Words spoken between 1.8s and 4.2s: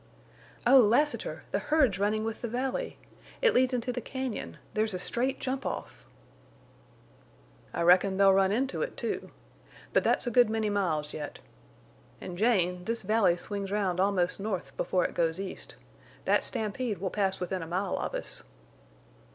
running with the valley! It leads into the